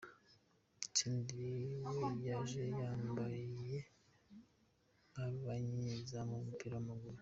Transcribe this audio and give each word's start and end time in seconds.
Senderi 0.97 1.49
we 1.97 2.09
yaje 2.27 2.63
yambaye 2.81 3.39
nk'abanyezamu 5.11 6.31
b'umupira 6.39 6.73
w'amaguru. 6.77 7.17